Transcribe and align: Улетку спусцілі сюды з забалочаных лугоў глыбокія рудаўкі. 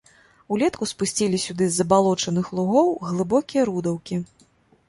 Улетку 0.55 0.87
спусцілі 0.91 1.41
сюды 1.43 1.67
з 1.69 1.77
забалочаных 1.81 2.49
лугоў 2.61 2.91
глыбокія 3.11 3.67
рудаўкі. 3.71 4.15